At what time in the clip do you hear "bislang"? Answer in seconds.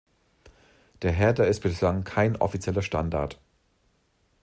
1.59-2.03